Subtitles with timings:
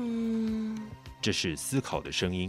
[0.00, 0.78] 嗯，
[1.20, 2.48] 这是思考的声音，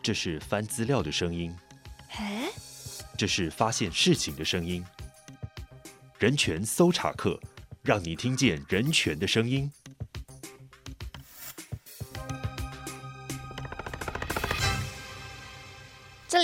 [0.00, 1.52] 这是翻资料的声音，
[2.12, 2.48] 哎，
[3.18, 4.84] 这是发现事情的声音。
[6.20, 7.36] 人权搜查课，
[7.82, 9.68] 让你听见人权的声音。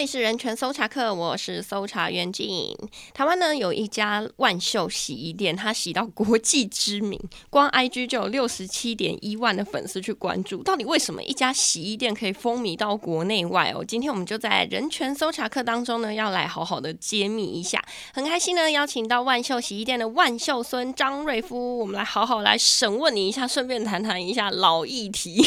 [0.01, 2.75] 里是人权搜查课，我是搜查员景。
[3.13, 7.21] 台湾呢有一家万秀洗衣店，它洗到国际知名，
[7.51, 10.63] 光 IG 就有六十七点一万的粉丝去关注。
[10.63, 13.85] 到底为什么一家洗衣店可以风靡到国内外哦？
[13.85, 17.85] 今天我们就在人权搜查课当中呢，要来好好的揭秘一下。
[18.15, 25.45] 很开心呢，邀请到万秀洗衣店的万秀孙张瑞夫，我们来好好来审问你一下，顺便谈谈一下老议题，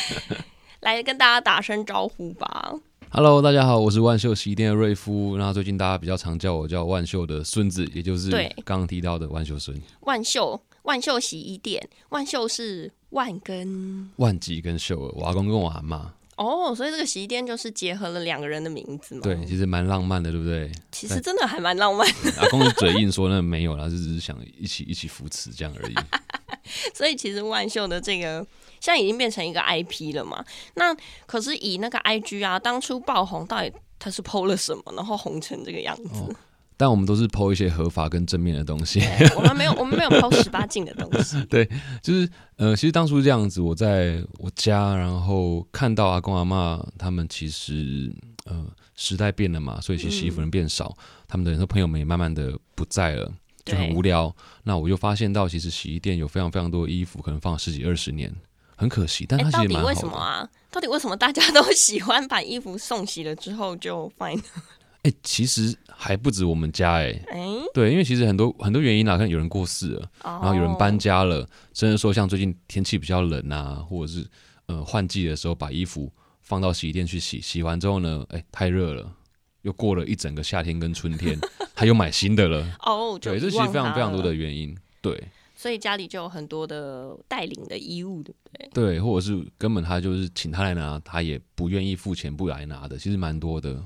[0.80, 2.72] 来跟大家打声招呼吧。
[3.16, 5.36] Hello，大家好，我是万秀洗衣店的瑞夫。
[5.38, 8.28] 那最近大家比较常叫我叫万秀的孙子，也就是
[8.64, 9.80] 刚刚提到的万秀孙。
[10.00, 16.12] 万秀，万秀洗衣店，万秀是万跟万吉跟秀儿，我阿公跟我阿妈。
[16.34, 19.20] 哦，所以这个洗衣店就是结合了两个人的名字嘛。
[19.22, 20.72] 对，其实蛮浪漫的，对不对？
[20.90, 22.32] 其实真的还蛮浪漫的。
[22.42, 25.94] 阿公是嘴硬说那没有啦，就只是想一起一起扶持这样而已。
[26.92, 28.44] 所以其实万秀的这个。
[28.84, 30.44] 现在已经变成一个 IP 了嘛？
[30.74, 36.20] 那可是以那个 IG 啊，当初爆红到底他是 PO 了什么，然后红成这个样子？
[36.20, 36.36] 哦、
[36.76, 39.00] 但我们都是 PO 一些合法跟正面的东西。
[39.36, 41.42] 我们没有， 我们没有 PO 十八禁的东西。
[41.46, 41.66] 对，
[42.02, 53.32] 就是呃，其实当初这样子，我在我家，然后看到阿公阿妈他们，其实呃时代变了嘛，所以其实洗衣服人变少，嗯、他们的很多朋友们也慢慢的不在了，
[53.64, 54.34] 就很无聊。
[54.64, 58.30] 那我就发现到，其实洗衣店有非常非常多的衣服，可能放了十几二十年。
[58.76, 59.94] 很可惜，但他其实蛮好的。
[59.94, 60.48] 欸，到底为什么啊？
[60.70, 64.30] 到底为什么大家都 喜欢把衣服送洗了之后就放？
[65.04, 67.24] 哎、欸，其实还不止我们家哎、欸。
[67.32, 74.26] 欸、对，因为其实很多很多原因啊，可能有人过世了，哦、然后有人搬家了，甚至说像最近天气比较冷啊，或者是
[74.66, 79.12] 呃换季的时候，把衣服放到洗衣店去洗，洗完之后呢，哎、欸，太热了，
[79.60, 81.38] 又过了一整个夏天跟春天，
[81.74, 82.66] 他又买新的了。
[82.80, 85.22] 哦，对，这其实非常非常多的原因，对。
[85.64, 88.68] 所以家里就有很多的带领的衣物，对不对？
[88.74, 93.82] 对，或者是根本他就是请他来拿，他也不愿意付钱不来拿的，其实蛮多的。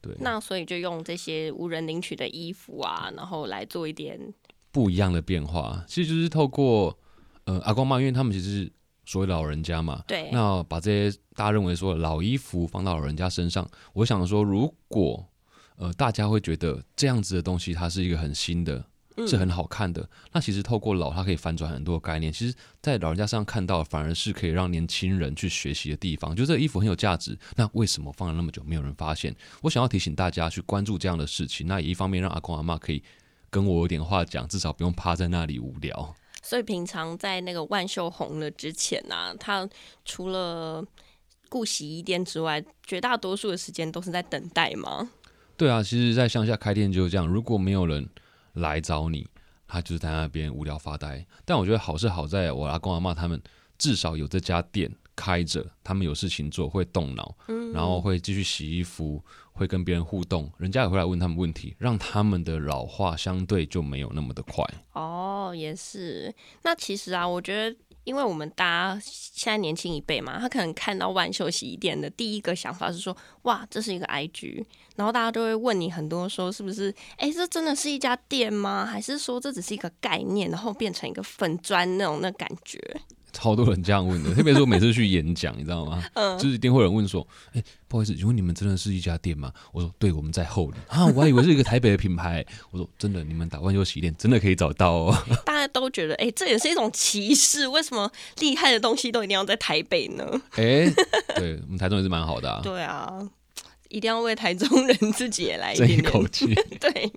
[0.00, 4.18] 对，那所以就用这些无人领取的衣服啊，然后来做一点
[4.70, 5.84] 不一样的变化。
[5.86, 6.98] 其实就是透过
[7.44, 8.72] 呃阿光妈，因为他们其实是
[9.04, 10.30] 所谓老人家嘛，对。
[10.32, 15.28] 那把这些大家认为说老衣服放到老人家身上，我想说，如果
[15.76, 18.82] 呃大家会觉得这样子的东西，它是一个很新的。
[19.26, 20.02] 是很好看的。
[20.02, 22.32] 嗯、那其实透过老，它可以翻转很多概念。
[22.32, 26.34] 其实，在老人家身上看到，反而是可以让年轻人去学习的地方。
[26.34, 29.34] 就这个衣服很有价值，那为什么放了那么久没有人发现？
[29.60, 31.66] 我想要提醒大家去关注这样的事情。
[31.66, 33.02] 那也一方面让阿公阿妈可以
[33.50, 36.14] 跟我有点话讲，至少不用趴在那里无聊。
[36.42, 39.68] 所以平常在那个万秀红了之前呢、啊，他
[40.04, 40.84] 除了
[41.48, 45.10] 顾洗衣店之外，绝大多数的时间都是在等待吗？
[45.56, 47.26] 对啊，其实，在乡下开店就是这样。
[47.26, 48.08] 如果没有人。
[48.54, 49.28] 来找你，
[49.66, 51.26] 他就是在那边无聊发呆。
[51.44, 53.40] 但我觉得好是好在我阿公阿妈他们
[53.78, 64.64] 至少有这家店开着，他们有事情做，会动脑，嗯、然后会继续洗衣服，会跟别人互动，人家也会来问他们问题，让他们的老化相对就没有那么的快。
[64.92, 66.34] 哦，也是。
[66.62, 67.76] 那其实啊，我觉得。
[68.04, 74.64] 因为我们大家现在年轻一辈嘛，他可能看到万秀洗衣店的第一个想法是说，哇，这是一个 IG，
[74.96, 76.94] 然后大家都会问你很多，说是不是？
[77.16, 78.84] 哎，这真的是一家店吗？
[78.84, 82.78] 还是说这只是一个概念，然后变成一个粉砖那种那感觉？
[83.32, 86.02] 超多人这样问的， 特别是我每次去演讲，你知道吗？
[86.14, 95.16] 嗯，就是一定会有人问说：“哎、欸，不好意思，请问你们真的是一家店吗？”我说：“对，我们在后里啊，我还以为是一个台北的品牌。”我说：“真的，你们打万秀洗衣店真的可以找到哦。
[95.44, 100.24] ”大家都觉得：“哎、欸，这也是一种歧视，为什么厉害的东西都一定要在台北呢？”
[100.56, 100.92] 哎、欸，
[101.36, 102.60] 对我们台中也是蛮好的啊。
[102.62, 103.08] 对啊。
[103.92, 106.46] 一定要为台中人自己也来一口气。
[106.80, 107.12] 对，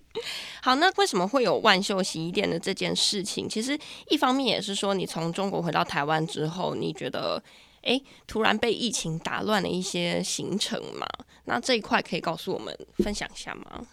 [0.62, 3.48] 好，那为什么会有万秀洗衣店的这件事情？
[3.48, 7.42] 其实一方面也是说，你从中国回到台湾之后，你觉得，
[7.82, 11.08] 哎，突然被疫情打乱了一些行程嘛？
[11.46, 13.88] 那这一块可以告诉我们分享一下吗？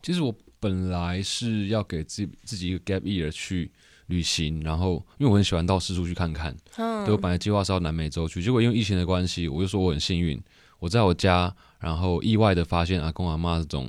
[0.00, 3.68] 其实我本来是要给自己自己一个 gap year 去
[4.06, 10.40] 旅行，然后因为我很喜欢到四处去看看，嗯，对，我本来计划是到南美洲去，结果因为疫情的关系，我就说我很幸运，
[10.78, 11.52] 我在我家。
[11.86, 13.88] 然后意外的发现阿公阿妈这种，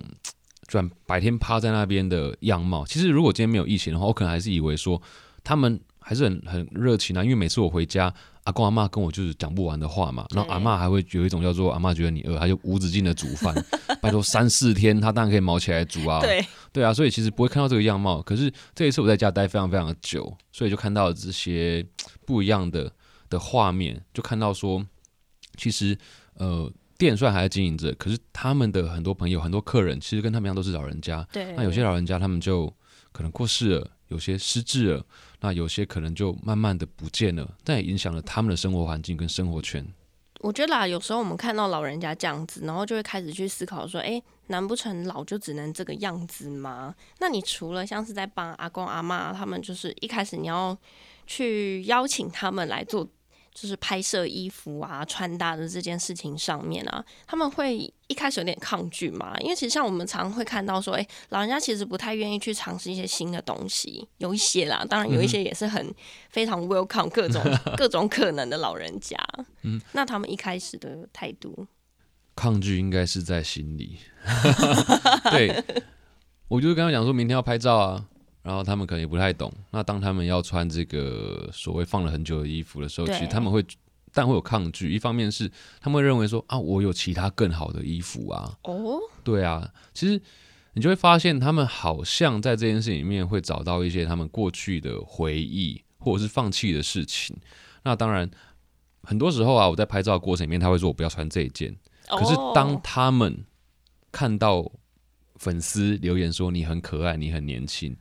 [0.68, 2.86] 居然白天趴在那边的样貌。
[2.86, 5.02] 其实如果今天没有疫情的话，我可能还是以为说
[5.44, 7.24] 他们还是很很热情啊。
[7.24, 8.14] 因为每次我回家，
[8.44, 13.66] 阿公阿妈跟我就是讲不完的话嘛，然后阿妈还会有一种叫做阿妈觉得你饿，他就无止境的煮饭，
[14.00, 18.22] 拜托三四天他当然可以毛起来煮啊，对对啊，所以其实不会看到这个样貌。
[18.22, 21.84] 可是这一次我在家待非常非常的久，所以就看到这些
[22.28, 22.94] 不一样的
[23.28, 24.86] 的画面，就看到说，
[25.58, 25.98] 其实
[26.36, 31.26] 呃店虽然还在经营着，可是他们的很多朋友、很多客人，其实跟他们一样都是老人家。
[31.32, 32.72] 对，那有些老人家他们就
[33.12, 35.06] 可能过世了，有些失智了。
[35.42, 39.86] 那有些可能就慢慢的不见了，但也影响了他们的生活环境跟生活圈。
[40.40, 46.96] 我觉得啦，有时候我们看到老人家这样子，然后就会开始去思考说：哎，难不成老就只能这个样子吗？
[47.20, 50.76] 那你除了像是在帮阿公阿妈，他们就是一开始你要
[51.28, 53.08] 去邀请他们来做。
[53.60, 65.92] 就是拍摄衣服啊、穿搭的这件事情上面啊，他们会一开始有点抗拒嘛，因为其实像我们常会看到说，哎、欸，老人家其实不太愿意去尝试一些新的东西，有一些啦，当然有一些也是很
[66.30, 67.44] 非常 welcome 各种
[67.76, 69.18] 各种可能的老人家。
[69.64, 71.66] 嗯，那他们一开始的态度，
[72.36, 73.98] 抗拒应该是在心里。
[75.32, 75.64] 对，
[76.48, 78.06] 我就是跟他讲说明天要拍照啊。
[78.48, 79.52] 然后他们可能也不太懂。
[79.72, 83.62] 那当他们要穿这个所谓放了很久的衣服的时候，其实他们会，
[84.14, 84.94] 但会有抗拒。
[84.94, 85.52] 一方面是
[85.82, 88.58] 他们会认为说啊，我有其他更好的衣服啊。
[88.64, 89.70] 哦，对啊。
[89.94, 90.22] 其实
[90.72, 97.36] 你就会发现，他们好像在这件事里面会找到一些他们过去的回忆，或者是放弃的事情。
[97.84, 98.32] 那当然，
[99.04, 101.76] 很多时候啊，我在拍照的过程里面，他会说我不要穿这一件。
[102.08, 103.44] 可是当他们
[104.10, 104.72] 看到
[105.36, 107.94] 粉丝留言说你很可爱，你很年轻。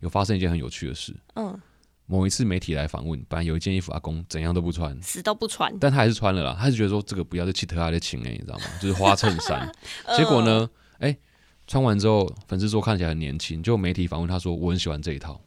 [0.00, 1.14] 有发生一件很有趣的事。
[1.36, 1.58] 嗯，
[2.06, 6.56] 某一次媒体来访问，本来有一件衣服，阿公怎样都不穿，死都不穿，但他还是穿了啦。
[6.58, 8.64] 他是觉得说这个不要再气特他的情哎，你知道吗？
[8.82, 9.72] 就是花衬衫。
[10.16, 10.68] 结果呢，
[10.98, 11.18] 哎、欸，
[11.66, 13.62] 穿完之后，粉丝说看起来很年轻。
[13.62, 15.40] 就媒体访问他说，我很喜欢这一套，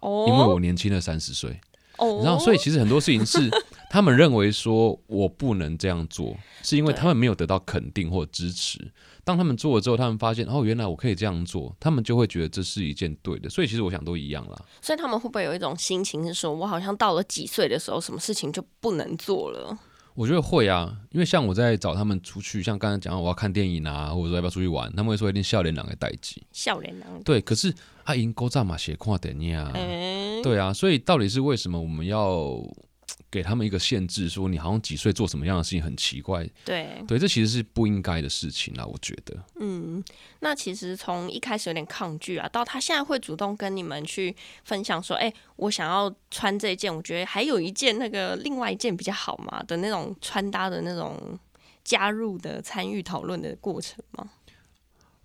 [0.00, 1.58] 哦，因为我年轻了三十岁。
[2.00, 3.38] 哦，然后，所以其实很多事情是
[3.88, 8.90] 他们认为说我不能这样做，是因为他们没有得到肯定或支持。
[9.22, 13.48] 当他们做了之后，他们发现哦，原来我可以这样做，他们就会觉得这是一件对的。
[13.50, 14.56] 所以其实我想都一样啦。
[14.80, 19.78] 所以他们会不会有一种心情是说，我好像到了几岁的时候，什么事情就不能做了？
[20.14, 26.40] 我觉得会啊，因为像我在找他们出去，像刚才讲我要看电影啊，或者说要不要出去玩，他们会说一定笑脸郎的代志。
[26.52, 27.74] 少年郎对，可是
[28.04, 29.72] 阿英勾站嘛，写看电影啊，
[30.42, 32.60] 对啊，所以到底是为什么我们要？
[33.30, 36.48] 给他们一个限制，说你好像几岁做什么样的事情很奇怪。
[36.64, 39.36] 对对，这其实是不应该的事情啊，我觉得。
[39.60, 40.02] 嗯，
[40.40, 44.34] 那其实从一开始有点抗拒啊，到他现在会主动跟你们去
[44.64, 51.38] 分享说：“哎，我想要穿这件，我觉得还有一件那个另外一件比较好嘛的那种穿搭的那种
[51.84, 54.30] 加入的参与讨论的过程吗？”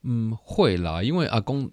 [0.04, 1.72] 嗯，会啦，因为阿公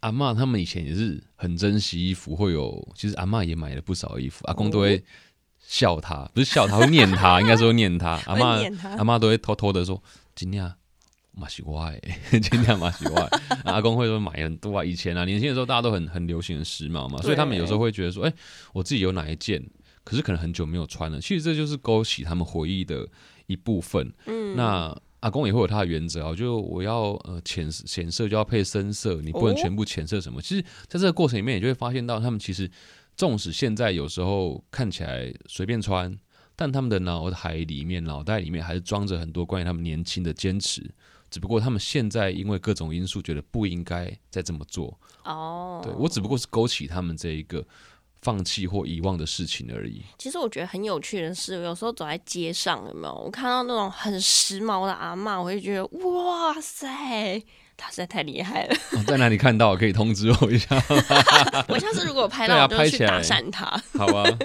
[0.00, 5.04] 阿嬷他们以前也是很珍惜衣服，会有其实阿嬷也买了不少衣服，阿公都会。
[5.66, 8.20] 笑他不是笑他，会念他， 应该说念他。
[8.26, 8.58] 阿妈
[8.96, 10.02] 阿妈都会偷偷的说
[10.34, 10.72] ：“今天
[11.32, 11.92] 马西瓜，
[12.30, 13.28] 今天马西瓜。
[13.64, 14.84] ”阿公会说买很多啊。
[14.84, 18.36] 以前啊，年轻的时候大家都很很流行很时髦嘛，所以他们有时候会觉得说：“哎、欸，
[18.72, 19.62] 我自己有哪一件，
[20.04, 23.06] 可是可能很久没有穿了。”其实这就是勾起他们回忆的
[23.46, 24.10] 一部分。
[24.26, 30.40] 嗯，那阿公也会有他的原则啊，就我要呃浅浅色就要配深色，你不能全部浅色什么。
[30.40, 32.70] 其实在这个过程里面，你就会发现到他们其实。
[33.18, 36.16] 纵使现在有时候看起来随便穿，
[36.54, 40.88] 但他们的脑海里面、脑袋里面还是装着很多关于他们年轻的坚持。
[41.28, 44.96] 只不过他们现在因为各种因素，觉得不应该再这么做。
[45.24, 47.66] 哦，对，我只不过是勾起他们这一个
[48.22, 50.00] 放弃或遗忘的事情而已。
[50.16, 57.42] 其实我觉得很有趣的是，有时候走在街上，有没有我看到那种很时髦的阿嬷，我会觉得哇塞。
[57.80, 60.68] 他实在太厉害了、哦，在哪里看到可以通知我一下。
[61.68, 63.64] 我下次如果拍到，啊、我就去搭讪他。
[63.96, 64.28] 好啊。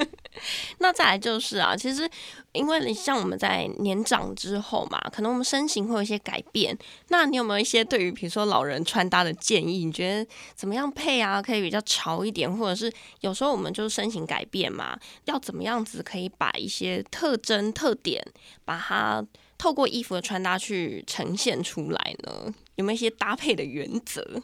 [0.80, 2.10] 那再来就是啊，其实
[2.54, 6.78] 因为你像我们在年长之后嘛，可能我们身形会有一些改变。
[7.10, 9.86] 那你有没有一些对于比如说老人穿搭的建议？
[9.86, 12.52] 你觉得怎么样配啊，可以比较潮一点？
[12.52, 18.24] 或者是有时候我们就是身形改变嘛，要怎么样子可以把一些特征特点，
[18.66, 19.24] 把它
[19.58, 22.54] 透过衣服的穿搭去呈现出来呢？
[22.76, 24.42] 有没有一些搭配的原则？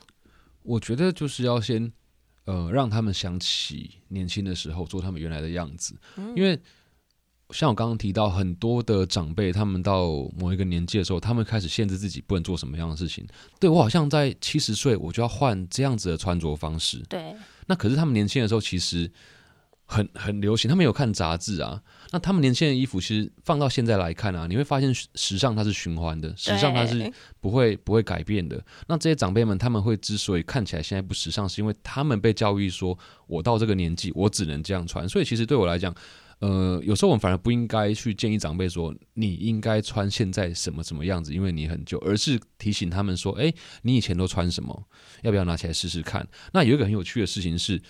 [0.63, 1.91] 我觉得就是要先，
[2.45, 5.95] 呃，让他们想起年轻的时候做他们原来的样子。
[6.15, 6.57] 嗯、因为
[7.49, 13.27] 像我刚刚提到，很多的长辈，他们到某一个年纪的时候，他们开始限制自己不能做什么样的事情。
[13.59, 16.99] 对，我好像在七十岁，我就要换这样子的穿着方式。
[17.09, 17.35] 对。
[17.65, 19.11] 那可是他们年轻的时候，其实。
[19.91, 21.81] 很很流行，他们有看杂志啊。
[22.11, 28.63] 那他们年轻人的衣服，其实放到现在来看啊，你会发现时尚它是循环的，时尚它是不会不会改变的。
[28.87, 35.09] 那这些长辈们，他们会之所以看起来现在不时尚，是因为他们被教育说，我到这个年纪，我只能这样穿。
[35.09, 35.93] 所以其实对我来讲，
[36.37, 44.87] 呃，有时候我们反而不应该去建议长辈说你应该穿现在什么什么样子，因为你很旧，而是提醒他们说，哎，你以前都穿什么，
[45.23, 46.27] 要不要拿起来试试看？
[46.53, 47.81] 那有一个很有趣的事情是，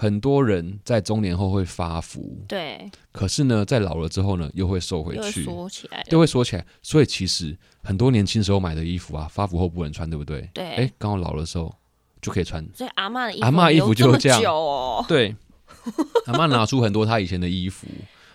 [0.00, 6.64] 很多人在中年后会发福，对，可是呢，在老了之后呢，又会瘦回去，缩起来，又会缩起来。
[6.82, 10.48] 所以其实很多年轻时候买的衣服啊，发福后不能穿，对不对？
[10.54, 11.74] 对，哎，刚好老的时候
[12.22, 12.64] 就可以穿。
[12.72, 15.34] 所以阿妈的衣服，阿妈衣服就这样，哦、对。
[16.26, 17.88] 阿妈拿出很多她以前的衣服，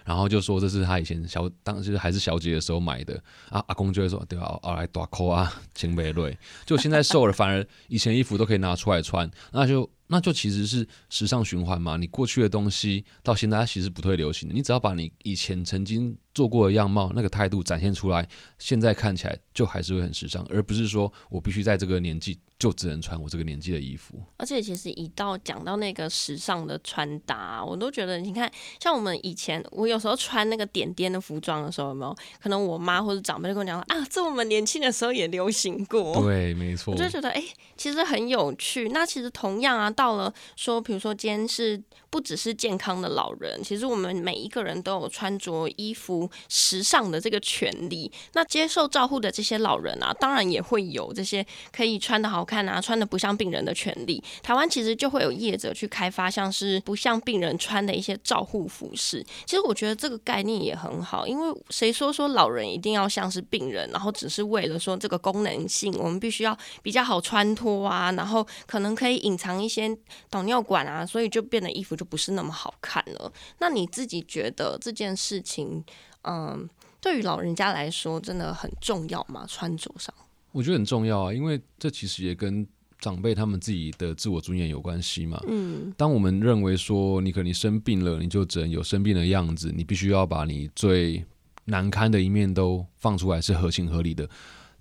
[0.06, 3.22] 然后就说这是她以前小当时还是小姐的时候买的。
[3.50, 4.60] 啊，阿公就会说对吧？
[4.62, 6.38] 啊来大扣啊，请美瑞。
[6.66, 9.90] 就现在瘦了，反而以前衣服都可以拿出来穿，那就。
[10.08, 18.28] 那就其实是时尚循环嘛，你过去的东西到现在它其实不退流行的，你只要把你以前曾经做过的样貌、那个态度展现出来，
[18.60, 24.17] 现在看起来就还是会很时尚，而不是说我必须在这个年纪就只能穿我这个年纪的衣服。
[24.38, 36.22] 而且其实一到讲到那个时尚的穿搭，我都觉得你看，像我们以前，我有时候穿那个点点的服装的时候，有没有可能我妈或者长辈就跟我讲说啊，这我们年轻的时候也流行过。
[36.22, 36.93] 对，没错。
[36.93, 38.88] 我就觉得哎、欸，其实很有趣。
[38.93, 48.12] 那其实同样啊，到了说，比如说今天是不只是健康的老人，其实我们每一个人都有穿着衣服时尚的这个权利。
[48.34, 51.43] 那接受照护的这些老人啊，当然也会有这些
[51.75, 54.24] 可以穿得好看啊，穿得不像病人的权利。
[54.43, 59.25] 台湾其实就会有业者去开发像是不像病人穿的一些照护服饰。
[59.48, 69.98] 其实我觉得这个概念也很好，因为谁说说老人一定要像是病人，然后只是为了说这个功能性，我们必须要比较好穿脱啊，然后可能可以隐藏一些。
[70.29, 73.32] 导尿管啊，所以就变得衣服就不是那么好看了。
[73.60, 75.84] 那你自己觉得这件事情，
[76.24, 76.70] 嗯，
[77.00, 79.46] 对于老人家来说真的很重要吗？
[79.48, 80.14] 穿着上，
[80.52, 82.66] 我觉得很重要啊，因为这其实也跟
[83.00, 85.42] 长辈他们自己的自我尊严有关系嘛。
[85.48, 91.26] 嗯，当我们认为说你可能生病了，你就只能有生病的样子，你必须要把你最
[91.66, 94.30] 难堪的一面都放出来，是合情合理的。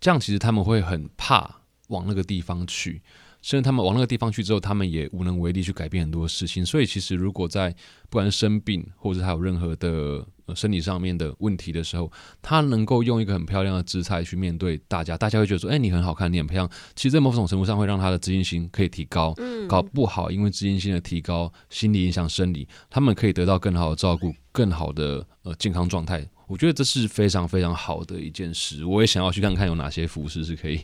[0.01, 3.03] 这样其实他们会很怕往那个地方去。
[3.43, 6.65] 甚至他们往那个地方去之后，他们也无能为力去改变很多事情。
[6.65, 7.71] 所以，其实如果在
[8.09, 19.35] 不管是生病，或者是他有任何的生理上面的问题的时候，他能够用一个很漂亮的姿态去面对大家，大家会觉得说：“哎，你很好看，你很漂亮。”其实，在某种程度上，会让他的自信心可以提高。
[19.69, 26.25] 搞不好，因为自信心的提高，心理影响生理，他们可以得到更好的照顾，更好的呃健康状态。
[26.47, 28.85] 我觉得这是非常非常好的一件事。
[28.85, 30.81] 我也想要去看看有哪些服饰是可以。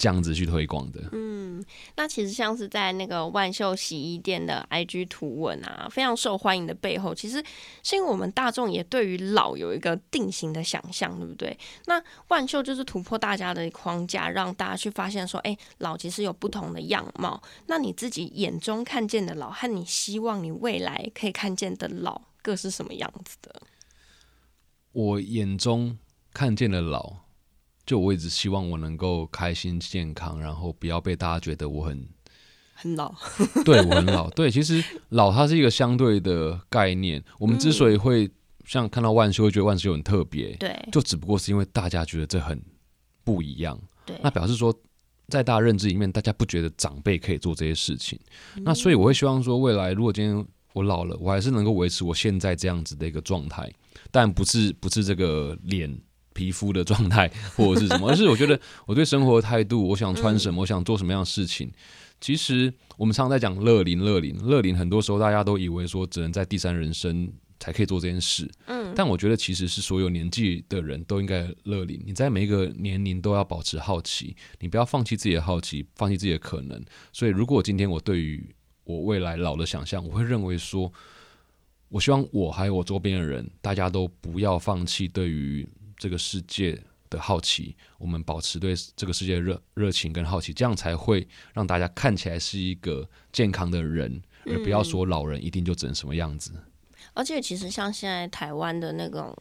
[0.00, 1.62] 这样子去推广的，嗯，
[1.94, 7.44] 那其实像是在那个万秀洗衣店的 IG 图文啊，非常受欢迎的背后，其实
[7.82, 11.54] 是因为我们大众也对于老有一个定型的想象，对不对？
[11.84, 17.42] 那万秀就是突破大家的框架，让大家去发现说，哎，老其实有不同的样貌。
[17.66, 23.60] 那你自己眼中看见的老，和你希望你未来可以看见的老，各是什么样子的？
[24.92, 25.98] 我眼中
[26.32, 27.16] 看见的老。
[27.90, 32.06] 就我一直希望我能够开心健康，然后不要被大家觉得我很
[32.72, 33.12] 很老。
[33.66, 34.30] 对，我很老。
[34.30, 37.20] 对，其实老它是一个相对的概念。
[37.36, 38.30] 我们之所以会
[38.64, 42.62] 像看到万修，会觉得万修很特别，对，就只不过是因为大家觉得这很
[43.24, 43.76] 不一样。
[44.06, 44.72] 对，那表示说，
[45.26, 48.16] 在大家认知里面，大家不觉得长辈可以做这些事情。
[48.58, 53.68] 那所以我会希望说，未来如果今天我老了，我还是能够维持我现在这样子的一个状态，
[54.12, 56.00] 但不是不是这个脸。
[56.40, 61.70] 皮肤的状态 或者是什么，而是我觉得我对生活的态度，我想穿什么，我想做什么样的事情。
[62.18, 68.50] 其实我们常常在讲乐龄，乐龄，乐龄，很多时候大家都以为说只能在第三人生才可以做这件事。
[68.66, 72.02] 嗯，但我觉得其实是所有年纪的人都应该乐龄。
[72.06, 76.82] 你在每一个年龄都要保持好奇，你不要放弃自己的好奇，放弃自己的可能。
[77.12, 78.42] 所以，如果今天我对于
[78.84, 80.90] 我未来老的想象，我会认为说，
[81.88, 85.68] 我希望我还有我周边的人，大家都不要放弃对于。
[86.00, 86.76] 这个世界
[87.10, 96.52] 的好奇，我们保持对这个世界的热热情跟好奇，这样才会让大家看起来是一个健康的人，而不要说老人一定就整什么样子。
[96.54, 96.62] 嗯，
[97.12, 99.36] 而且，其实像现在台湾的那种。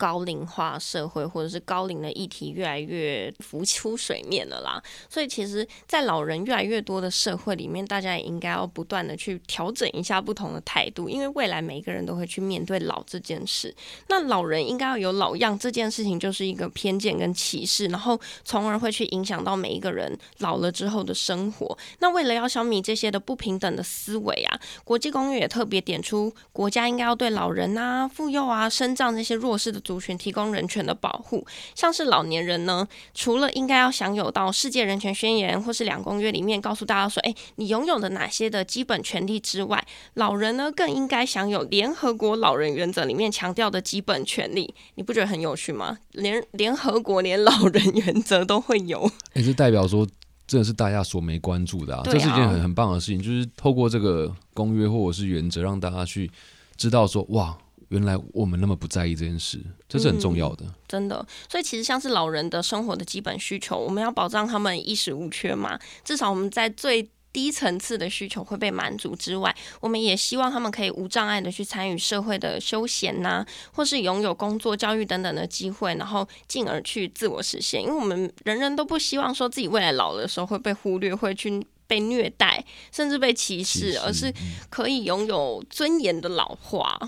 [0.00, 4.82] 高龄化社会，或者是高龄的议题越来越浮出水面了啦。
[5.10, 13.74] 所以，其实，在老人越来越多的社会里面，大家也应该要不断的去调整一下不同的态度，因为未来每一个人都会去面对老这件事。
[14.08, 21.76] 那老人应该要有老样这件事情，就是一个偏见跟歧视，然后从而会去影响到每一个人老了之后的生活。
[21.98, 29.78] 那为了要消弭这些的不平等的思维啊，国际公约也特别点出，国家应该要对老人啊、妇幼啊、身障这些弱势的。
[29.90, 31.44] 族群提供人权的保护。
[31.74, 44.72] 像是老年人呢，除了应该要享有到世界人权宣言或是两公约里面告诉大家说，哎，你拥有的哪些的基本权利之外，老人呢更应该享有联合国老人原则里面强调的基本权利。
[44.94, 45.98] 你不觉得很有趣吗？
[46.12, 50.06] 联联合国连老人原则都会有， 也是代表说。
[50.46, 52.02] 真的是大家所没关注的啊！
[52.04, 56.28] 这是一件很很棒的事情，就是透过这个公约或者是原则，让大家去
[56.76, 57.56] 知道说，哇，
[57.90, 60.64] 原来我们那么不在意这件事，这是很重要的。
[60.64, 67.08] 嗯，真的，所以其实像是老人的生活的基本需求，我们要保障他们衣食无缺嘛，至少我们在最。
[67.32, 77.80] 低层次的需求会被满足之外，我们也希望他们可以无障碍的去参与社会的休闲呐、啊，或是拥有工作、教育等等的机会，然后进而去自我实现。
[77.80, 84.34] 因为我们人人都不希望说自己未来老的时候会被忽略，会去被虐待，甚至被歧视，而是
[84.68, 86.98] 可以拥有尊严的老化。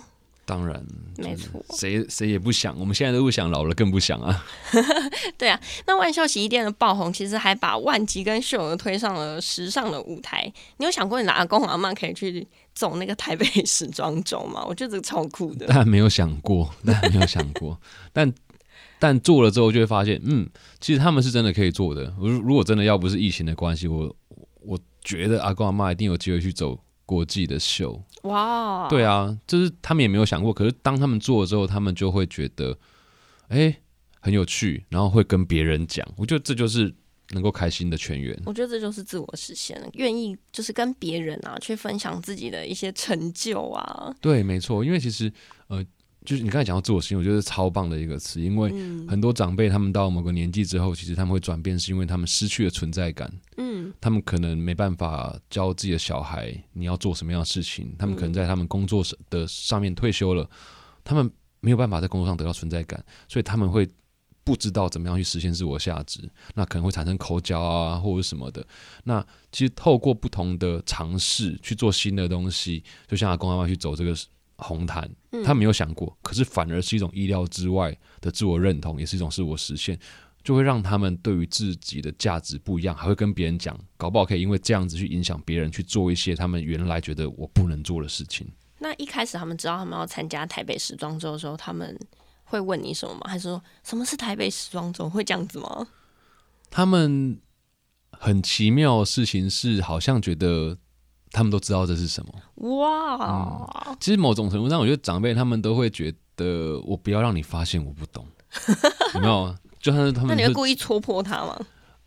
[0.52, 0.84] 当然，
[1.16, 4.44] 没错，谁谁也不想，我们现在都不想，老了更不想啊。
[5.38, 10.52] 对啊，那万秀洗衣店的爆红，其实还把万吉跟秀儿推上了时尚的舞台。
[10.76, 14.62] 你有想过你的阿公阿妈可以去走那个台北时装周吗？
[14.68, 15.64] 我觉得这个超酷的。
[15.68, 17.80] 但没有想过，但没有想过，
[18.12, 18.30] 但
[18.98, 20.46] 但做了之后就会发现，嗯，
[20.80, 22.14] 其实他们是真的可以做的。
[22.18, 24.14] 如如果真的要不是疫情的关系，我
[24.60, 28.02] 我觉得阿公阿妈一定有机会去走国际的秀。
[28.22, 32.78] 哇，对啊，就是他们也没有想过，可是当他们做了之后，他们就会觉得，
[33.48, 33.76] 哎、欸，
[34.20, 36.06] 很有趣，然后会跟别人讲。
[36.16, 36.94] 我觉得这就是
[37.30, 38.36] 能够开心的全员。
[38.46, 44.14] 我觉得这就是自我实现，愿意就是跟别人啊去分享自己的一些成就啊。
[44.20, 45.61] 对，没错，因为其实呃。
[46.24, 48.70] 就是你刚才讲到自我实现，我觉得是超棒的一个词，因为
[49.08, 53.32] 很多长辈他们到某个年纪之后，其实他们会转变，是因为他们失去了存在感。
[53.56, 60.48] 嗯，他们可能没办法教自己的小孩你要做什么样的事情，他们可能在他们工作的上面退休了，
[61.02, 61.28] 他们
[61.60, 63.88] 没有办法在工作上得到存在感，所以他们会
[64.44, 66.20] 不知道怎么样去实现自我价值，
[66.54, 68.64] 那可能会产生口角啊或者什么的。
[69.04, 74.14] 那其实透过不同的尝试去做新的东西，就像阿公阿妈去走这个。
[74.62, 75.10] 红毯，
[75.44, 79.98] 他没有想过，可是反而是一种意料之外的自我认同，也是一种自我实现，
[80.44, 88.46] 就会让他们对于自己的价值不一样，还会跟别人讲，搞不好可以因为这样子去影响别人去做一些他们原来觉得我不能做的事情。
[88.78, 91.98] 那一开始他们知道他们要参加台北时装周的时候，他们
[92.44, 93.20] 会问你什么吗？
[93.24, 95.08] 还是说什么是台北时装周？
[95.10, 95.86] 会这样子吗？
[96.70, 97.40] 他们
[98.10, 100.78] 很奇妙的事情是，好像觉得。
[101.32, 103.96] 他们都知道这是什么哇、嗯！
[103.98, 108.26] 其实某种程度上，我觉得长辈他们都会觉得，我不要让你发现我不懂，
[109.14, 109.54] 有没有？
[109.80, 111.58] 就算是他们，那你会故意戳破他吗？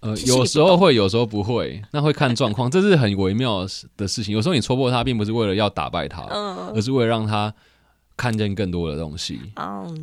[0.02, 4.34] 呃， 有时候会，有时候不会，那会看状况，这是很微妙的事情。
[4.34, 6.22] 有时候你戳破他，并不是为了要打败他，
[6.74, 7.54] 而是为了让他
[8.16, 9.40] 看见更多的东西。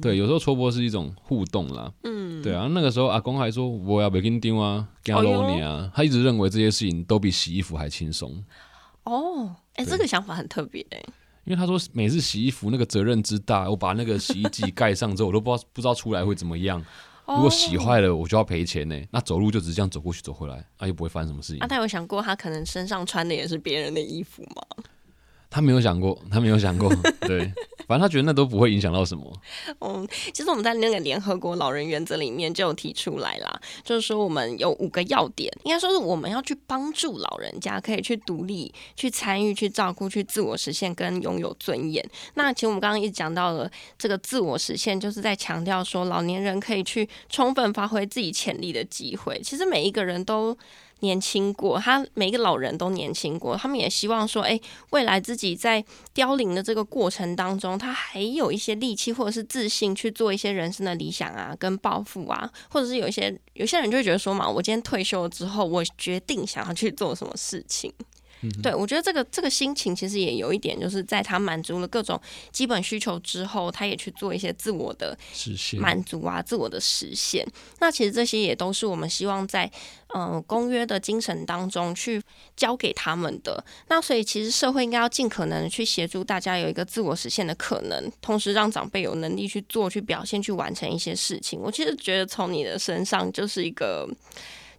[0.02, 1.90] 对，有时候戳破是一种互动啦。
[2.02, 2.68] 嗯，对啊。
[2.72, 8.42] 那个时候阿公还说：“我要不要给你丢啊，给你啊。”他一直认为这些事情都比洗衣服还轻松。
[9.04, 11.02] 哦，哎，这个想法很特别哎。
[11.44, 16.84] 因为他说每次洗衣服那个责任之大， 我把那个洗衣机盖上之后，我都不知道不知道出来会怎么样。
[17.26, 19.00] 如果洗坏了，我就要赔钱呢。
[19.10, 21.60] 那走路就只是这样走过去走回来，啊，又不会发生什么事情。
[21.60, 24.84] 啊，他有想过他可能身上穿的也是别人的衣服吗？
[25.48, 27.52] 他没有想过，他没有想过， 对。
[27.92, 29.30] 反正他觉得那都不会影响到什么。
[29.80, 42.02] 嗯，其实我们在那个联合国老人原则里面就有提出来啦，就是说我们有五个要点，应该说是我们要去帮助老人家可以去独立、去参与、去照顾、去自我实现跟拥有尊严。
[42.32, 49.38] 那其实我们刚刚一直讲到了这个自我实现，就是在强调说老年人可以去充分发挥自己潜力的机会。
[49.44, 50.56] 其实每一个人都。
[51.02, 54.58] 年轻过，他每个老人都年轻过，他们也希望说，哎，
[54.90, 55.84] 未来自己在
[56.14, 67.92] 凋零的这个过程当中，他还有一些力气或者是自信去做一些人生的理想啊，跟抱负啊，或者是有一些有些人就会觉得说嘛，我今天退休了之后，我决定想要去做什么事情。
[68.62, 77.46] 对，我觉得这个这个心情其实也有一点，就是在他满足了各种基本需求之后，他也去做一些自我的实现、满足啊，自我的实现。
[77.78, 79.70] 那其实这些也都是我们希望在
[80.14, 82.20] 嗯、呃、公约的精神当中去
[82.56, 83.64] 教给他们的。
[83.88, 91.60] 那所以其实社会应该要尽可能去协助大家有一个自我实现的可能，同时让长辈有能力去做、去表现、去完成一些事情。
[91.60, 94.08] 我其实觉得从你的身上就是一个。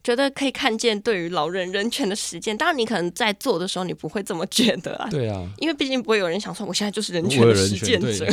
[0.04, 5.08] 觉得可以看见对于老人人权的实践，当然你可能在做的时候你不会这么觉得啊。
[5.10, 8.28] 对啊，因为毕竟不会有人想说我现在就是人权的实践者。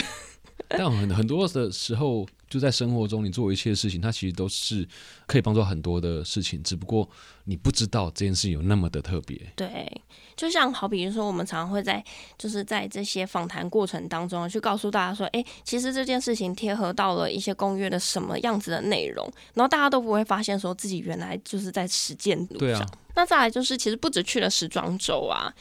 [0.70, 4.86] 但很很多的时候，就在生活中，你做一切事情，它其实都是
[5.26, 7.08] 可以帮助很多的事情，只不过
[7.44, 9.36] 你不知道这件事情有那么的特别。
[9.56, 9.90] 对，
[10.36, 12.04] 就像好比如说，我们常常会在
[12.38, 22.58] 就是在这些访谈过程当中去告诉大家说，哎，其实这件事情贴合到了一些公约的什么样子的内容，然后大家都不会发现说自己原来就是在实践路上。
[22.58, 22.86] 对啊。
[23.16, 25.52] 那再来就是，其实不止去了时装周啊。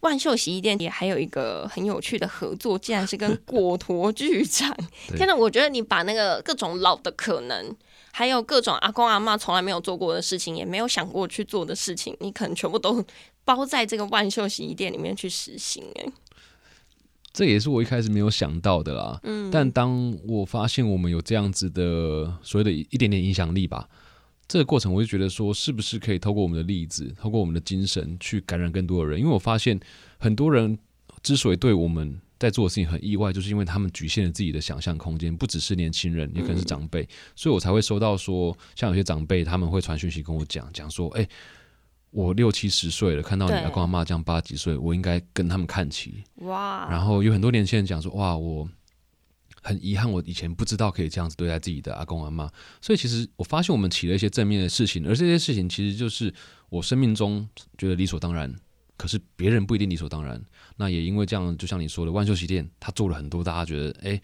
[0.00, 4.76] 万秀洗衣店也还有一个很有趣的合作，竟然是跟果陀剧场。
[5.16, 7.74] 天哪，我觉得你把那个各种老的可能，
[8.12, 13.04] 还有各种阿公阿妈从来没有做过的事情，也没有想过去做的事情，你可能全部都
[13.44, 15.84] 包在这个万秀洗衣店里面去实行。
[15.96, 16.06] 哎，
[17.32, 19.18] 这也是我一开始没有想到的啦。
[19.24, 23.88] 嗯，但当我发现我们有这样子的所谓的一点点影响力吧。
[24.48, 29.20] 这个过程，我就觉得说，是不是可以透过我们的例子，透过我们的精神，去感染更多的人？
[29.20, 29.78] 因为我发现，
[30.18, 30.78] 很多人
[31.22, 37.06] 之所以对我们在做的事情很意外，就是因为他们局限了自己的想象空间，不只是年轻人，也可能是长辈。
[37.36, 41.28] 所以我才会收到说，像有些长辈他们会传讯息跟我讲，讲说，哎，
[42.10, 46.24] 我六七十岁了，看到你阿公阿妈这样八几岁，我应该跟他们看齐。
[46.36, 46.88] 哇！
[46.90, 48.66] 然后有很多年轻人讲说，哇，我。
[49.68, 52.50] 很遗憾，我以前不知道可以这样子对待自己的阿公阿妈，
[52.80, 56.32] 所以其实我发现我们起了一些正面的事情，而这些事情其实就是
[56.70, 58.52] 我生命中觉得理所当然，
[58.96, 60.42] 可是别人不一定理所当然。
[60.76, 64.20] 那也因为这样，就像你说的，万秀西店他做了很多大家觉得哎。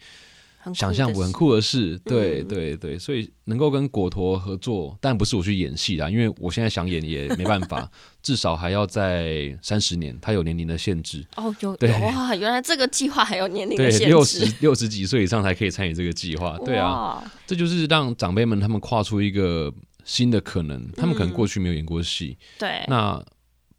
[0.73, 7.89] 想象不很酷的事，对对对，所以能够跟果陀合作，但不是我去演戏啦，因为我现在想演也没办法，
[8.23, 11.25] 至少还要在三十年，他有年龄的限制。
[11.35, 16.57] 哦，有对哇，原来这个计划还有年龄的限制，六十六十几岁以上才可以参与这个计划。
[16.65, 19.73] 对啊，这就是让长辈们他们跨出一个
[20.03, 23.23] 新的可能，他们可能过去没有演过戏，对，那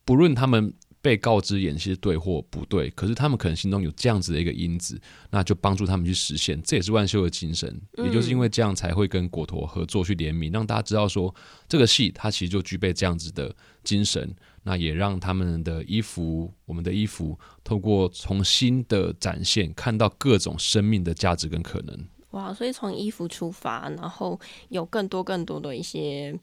[0.04, 0.72] 不论他们。
[1.06, 6.60] 被告知演戏对或不对，可是他们可能心中有这样子的一个因子，那就帮助他们去实现。
[6.64, 11.32] 这也是万秀的精神，也就是因为这样才会跟果陀合作去联名，让大家知道说
[11.68, 14.34] 这个戏它其实就具备这样子的精神。
[14.64, 21.96] 那也让他们的衣服，我们的衣服，透过重新的展现，看到各种生命的价值跟可能。
[22.32, 22.52] 哇！
[22.52, 24.40] 所以从衣服出发，然后
[24.70, 26.36] 有更多更多的一些。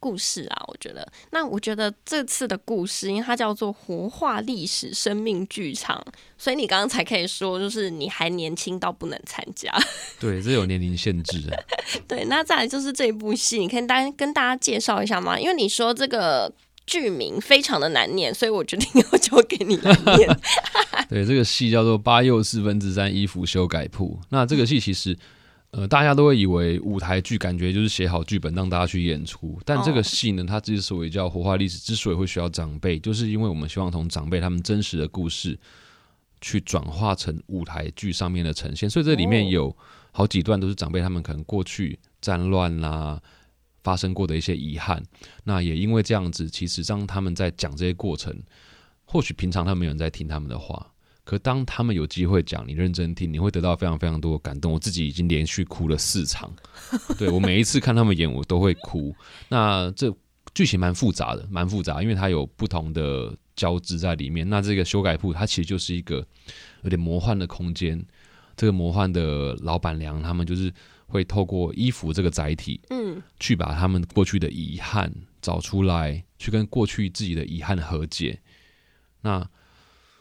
[0.00, 6.04] 故事啊，我觉得，那我觉得这次的故事，因为它叫做活化历史生命剧场，
[6.38, 9.70] 所以你刚刚才可以说，就是你还年轻到不能参加。
[10.18, 11.64] 对，这有年龄限制的。
[12.08, 15.38] 对，那再来就是这一部戏，你可以单跟大家介绍一下吗？
[15.38, 16.52] 因为你说这个
[16.86, 20.28] 剧名非常的难念，所以我决定要交给你来念。
[21.08, 24.18] 对，这个戏叫做《八又四分之三衣服修改铺》。
[24.30, 25.16] 那这个戏其实。
[25.72, 35.56] 呃，大家都会以为舞台剧感觉就是写好剧本让大家去演出，但这个戏呢，它之所以叫活化历史，之所以会需要长辈，就是因为我们希望从长辈他们真实的故事
[36.40, 39.76] 去转化成舞台剧上面的呈现，所以这里面有
[40.10, 43.22] 好几段都是长辈他们可能过去战乱啦
[43.84, 45.00] 发生过的一些遗憾，
[45.44, 48.36] 那也因为这样子，其实让他们在讲这些过程，
[49.04, 50.92] 或许平常他们没有人在听他们的话。
[51.30, 54.72] 可当他们有机会讲，你认真听，你会得到非常非常多的感动。
[54.72, 56.52] 我自己已经连续哭了四场，
[57.16, 59.14] 对，我每一次看他们演，我都会哭。
[59.48, 60.12] 那这
[60.54, 64.50] 剧情蛮复杂的，蛮复杂，因为它有不同的交织在里面。
[64.50, 66.26] 那这个修改铺，它其实就是一个
[66.82, 68.04] 有点魔幻的空间。
[68.56, 70.74] 这个魔幻的老板娘，他们就是
[71.06, 78.40] 会透过衣服这个载体，嗯，去把他们过去的遗憾找出来，去跟过去自己的遗憾和解。
[79.20, 79.48] 那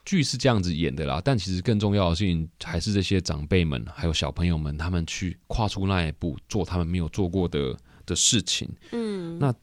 [0.10, 8.68] 剧是这样子演的啦，但其实更重要的事情还是这些长辈们还有小朋友们，他们去跨出那一步，做他们没有做过的的事情。
[8.92, 9.54] 嗯，那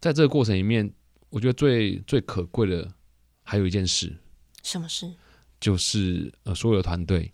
[0.00, 0.88] 在这个过程里面，
[1.30, 2.88] 我觉得最最可贵的
[3.42, 4.16] 还有一件事，
[4.62, 5.10] 什么事？
[5.58, 7.32] 就是呃，所有的团队，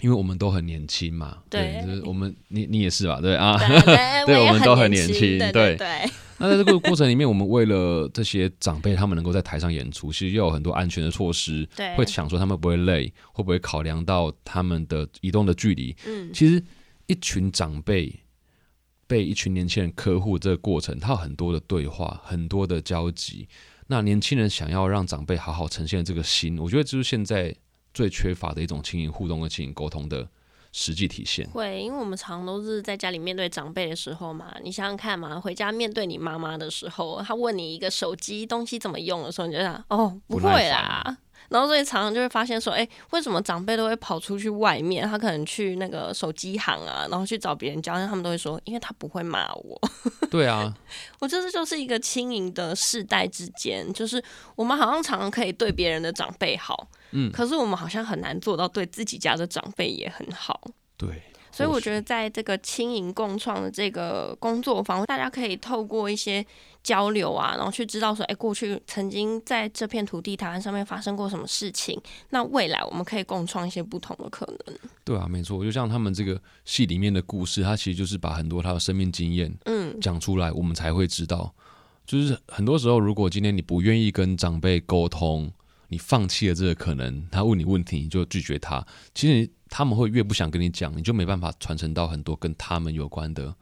[0.00, 3.20] 因为我们都很年轻嘛，对，对，就是我们你你也是吧？
[3.20, 6.10] 对啊，对， 对，我们都很年轻，对对，对，对。
[6.38, 15.96] 那在这个过程里面，我们为了这些长辈他们能够在台上演出，其实又有很多安全的措施，对，会想说他们不会累，会不会考量到他们的移动的距离？
[16.06, 16.62] 嗯，其实
[17.06, 18.20] 一群长辈
[19.06, 23.48] 被一群年轻人呵护这个过程，他有很多的对话，很多的交集。
[23.86, 27.54] 那年轻人想要让长辈好好呈现这个心，我觉得就是现在
[27.94, 30.28] 最缺乏的一种亲情互动和亲情沟通的。
[30.78, 41.16] 实际体现会，因为我们常常都是在家里面对长辈的时候嘛，你想想看嘛，回家面对你妈妈的时候，她问你一个手机东西怎么用的时候，你就想哦，不会啦，
[41.48, 45.08] 然后所以常常就会发现说，哎、欸，为什么长辈都会跑出去外面？
[45.08, 49.80] 他可能去那个手机行啊，然后去找别人教，他们都会说，因为他不会骂我。
[50.30, 50.74] 对啊，
[51.20, 54.22] 我觉得这就是一个轻盈的世代之间，就是
[54.54, 56.86] 我们好像常常可以对别人的长辈好，
[57.16, 60.60] 嗯，可是我们好像很难做到对自己家的长辈也很好。
[60.96, 61.22] 对。
[61.52, 66.44] 所以我觉得，在这个轻盈共创的这个工作坊，大家可以透过一些
[66.82, 71.98] 交流啊，然后去知道说，哎，过去曾经在这片土地台湾上面发生过什么事情，
[72.28, 74.78] 那未来我们可以共创一些不同的可能。
[75.02, 81.54] 对啊，没错，就像他们这个戏里面的故事，他其实就是把很多他的生命经验，嗯，讲出来，我们才会知道，
[82.04, 85.50] 就是很多时候，如果今天你不愿意跟长辈沟通，
[85.88, 89.50] 你放弃了这个可能，他问你问题，你就拒绝他，其实。
[89.68, 93.52] 他们会越不想跟你讲，你就没办法传承到很多跟他们有关的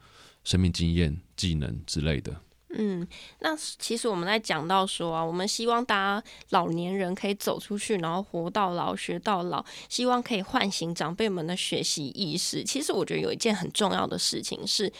[0.43, 2.31] 生命经验、技能之类的。
[2.77, 3.05] 嗯，
[3.39, 12.63] 那其实我们在讲到说啊，我们希望大家老年人可以走出去，然后活到老学到老，希望可以唤醒长辈们的学习意识。
[12.63, 14.93] 其实我觉得有一件很重要的事情是。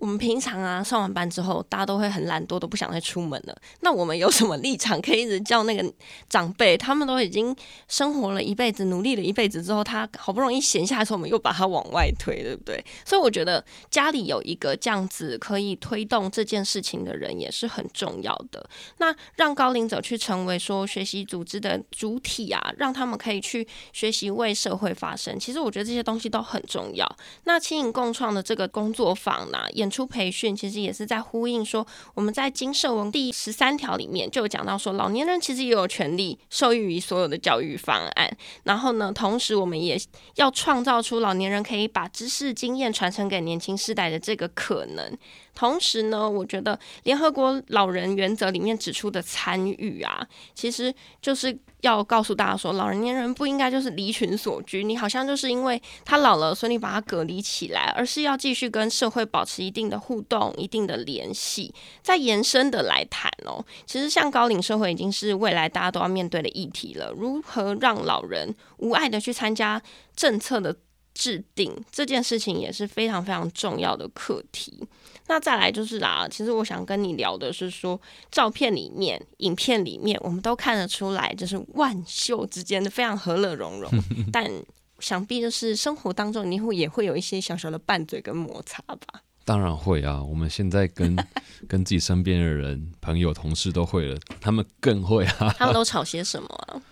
[0.00, 3.56] 我们平常啊，上完班之后，大家都会很懒惰，都不想再出门了。
[3.80, 5.92] 那我们有什么立场可以一直叫那个
[6.28, 6.76] 长辈？
[6.76, 7.54] 他们都已经
[7.86, 12.82] 生活了一辈子，努力了一辈子之后，他好不容易闲下来的时候，我们又把他往外推，对不对？
[13.04, 18.66] 所以我觉得家里有一个这样子可以推动这件事情的人也是很重要的。
[18.96, 25.38] 那让高龄者去成为说学习组织的主体啊，让他们可以去学习为社会发声。
[25.38, 27.06] 其实我觉得这些东西都很重要。
[27.44, 38.36] 那青银共创的这个工作坊呢、啊，出培训其实也是在呼应说，我们在经社文第十三条里面就讲到说，老年人其实也有权利受益于所有的教育方案。
[38.64, 40.00] 然后呢，同时我们也
[40.36, 45.18] 要创造出老年人可以把知识经验传承给年轻世代的这个可能。
[45.60, 61.74] 同时呢，我觉得联合国老人原则里面指出的参与啊，其实就是要告诉大家说，老年人不应该就是离群所居，你好像就是因为他老了，所以你把他隔离起来，而是要继续跟社会保持一定的互动、一定的联系。
[62.02, 69.82] 再延伸的来谈哦，其实像高龄社会已经是未来大家都要面对的议题了，如何让老人无碍的去参加
[70.16, 70.74] 政策的
[71.12, 74.82] 制定，这件事情也是非常非常重要的课题。
[75.30, 77.98] 那再来就是啦，其实我想跟你聊的是说，
[78.32, 83.88] 照片里面、影片里面，我们都看得出来，就是万秀之间的非常和乐融融。
[84.32, 84.50] 但
[84.98, 89.22] 想必就是生活当中，你会也会有一些小小的拌嘴跟摩擦吧？
[89.44, 90.20] 当然会啊！
[90.20, 91.16] 我们现在跟
[91.68, 95.54] 跟自己身边的人、朋友、同事都会了，他们更会啊！
[95.56, 96.82] 他们都 吵些什么啊？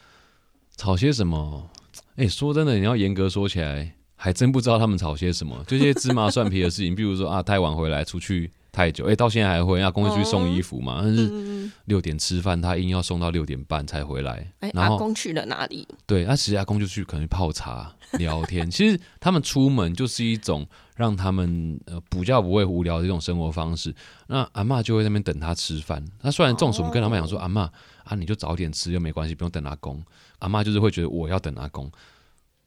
[0.77, 1.68] 吵些什么？
[2.14, 3.96] 哎、欸，说真的，你要严格说起来。
[4.20, 14.33] 还真不知道他们吵些什么，就这些芝麻蒜皮的事情，比如说啊，太晚回来，出去太久，哎、欸，到现在还回，要公司去送衣服嘛，但是六点吃饭，他硬要送到六点半才回来。
[14.59, 15.87] 哎、欸，然后阿公去了哪里？
[16.04, 18.68] 对，那其实阿公就去可能去泡茶聊天。
[18.68, 23.94] 其实他们出门就是一种让他们呃比较不会无聊的一种生活方式。
[24.26, 26.04] 那阿嬷就会在那边等他吃饭。
[26.22, 27.70] 那虽然中暑，我们跟他们讲说，阿嬷
[28.02, 30.02] 啊，你就早点吃又没关系，不用等阿公。
[30.40, 31.88] 阿嬷就是会觉得我要等阿公。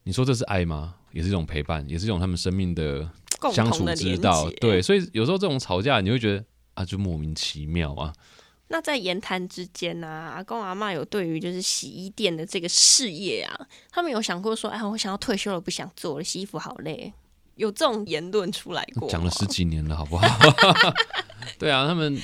[0.03, 0.95] 你说这是爱吗？
[1.11, 3.09] 也是一种陪伴，也是一种他们生命的
[3.53, 4.49] 相处之道。
[4.59, 6.43] 对，所以有时候这种吵架，你会觉得
[6.73, 8.13] 啊，就莫名其妙啊。
[8.69, 17.11] 那在言谈之间呢、啊，阿公阿妈有对于就是洗衣店的这个事业啊，他们有想过说，哎，我想要退休了，不想做了，洗衣服好累，
[17.55, 19.09] 有这种言论出来过？
[19.09, 20.25] 讲了十几年了，好不好？
[21.59, 22.17] 对啊，他们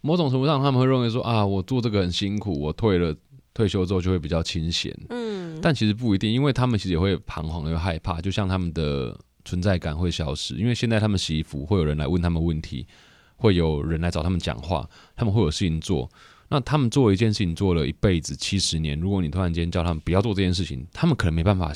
[0.00, 3.16] 某种程度上他们会认为说啊，我做这个很辛苦，我退了。
[3.54, 12.86] 退休之后就会比较清闲，嗯，但其实不一定，因为他们其实也会彷徨，又害怕，就像他们的存在感会消失，因为现在他们洗衣服会有人来问他们问题，
[13.36, 16.08] 会有人来找他们讲话，他们会有事情做。
[16.48, 21.72] 那他们做一件事情做了一辈子七十年，如果你突然间叫他们不要做这件事情，他们可能没办法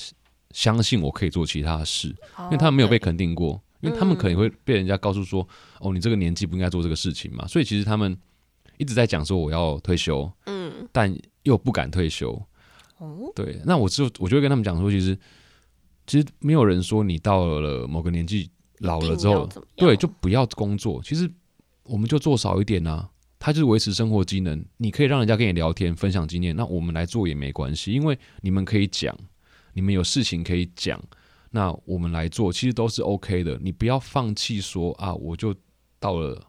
[0.52, 2.08] 相信我可以做其他的事，
[2.38, 5.46] 因为他们没有被肯定过，因为他们可能会被人家告诉说，
[5.80, 8.16] 哦，你这个年纪不应该做这个事情嘛，所以其实他们
[8.76, 11.14] 一直在讲说我要退休，嗯，但。
[11.46, 12.32] 又不敢退休，
[12.98, 15.16] 哦，对，那我就我就会跟他们讲说，其实
[16.09, 21.00] 其实没有人说你到了某个年纪老了之后，对，就不要工作。
[21.04, 21.30] 其实
[21.85, 24.64] 我们就做少一点啊，他就是维持生活机能。
[24.76, 29.16] 你可以让人家跟你聊天，分享经验，那我们来做也没关系，因为你们可以讲，
[29.72, 31.00] 你们有事情可以讲，
[31.52, 33.56] 那我们来做，其实都是 OK 的。
[33.62, 35.54] 你不要放弃说啊，我就
[36.00, 36.42] 到了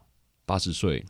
[0.44, 1.04] 八十岁。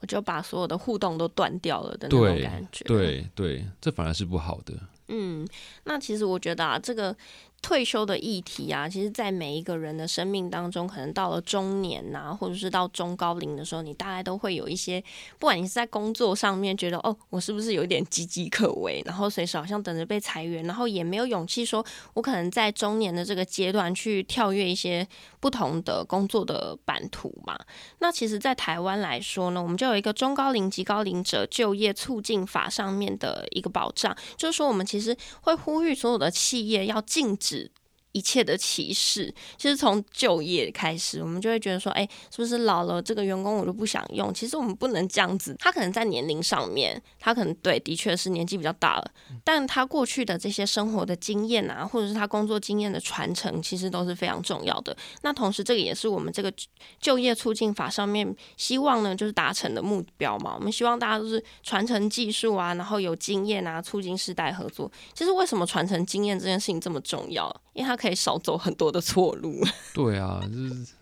[0.00, 4.74] 我就把所有的互动都断掉了的那种感觉，对对，对，这反而是不好的。
[5.08, 5.46] 嗯，
[5.84, 7.14] 那其实我觉得啊，这个
[7.62, 15.00] 退休的议题啊，其实，在每一个人的生命当中，可能到了中年呐、或者是到中高龄的时候，你大概都会有一些，
[15.38, 25.06] 不管你是在工作上面觉得哦，我是不是有点岌岌可危，然后随时好像等着被裁员，然后也没有勇气说，我可能在中年的这个阶段去跳跃一些
[25.38, 27.58] 不同的工作的版图嘛。
[27.98, 37.49] 那其实，在台湾来说呢，我们就有一个中高龄及高龄者就业促进法上面的一个保障，就是说，我们其实会呼吁所有的企业要禁止。
[37.50, 37.72] 制
[38.12, 44.32] 一切的歧视，其实从就业开始，我们就会觉得说，哎，是不是老了这个员工我就不想用？
[44.34, 45.54] 其实我们不能这样子。
[45.58, 49.10] 他可能在年龄上面，他可能对，的确是年纪比较大了，
[49.44, 54.96] 但他过去的这些生活的经验啊，或者是他工作经验的传承，其实都是非常重要的。
[55.22, 56.52] 那同时，这个也是我们这个
[57.00, 60.54] 就业促进法上面希望呢，就是达成的目标嘛。
[60.56, 64.90] 我们希望大家都是传承技术啊，然后有经验啊，促进世代合作。
[65.14, 67.48] 其实为什么传承经验这件事情这么重要？
[67.72, 69.62] 因为他可以少走很多的错路。
[69.92, 70.94] 对啊，就是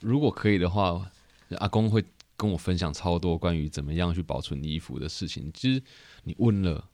[0.00, 1.08] 如果可以的话，
[1.58, 2.04] 阿公会
[2.36, 5.48] 跟我分享超多关于怎么样去保存衣服的事情。
[5.54, 5.80] 其实
[6.24, 6.84] 你问了，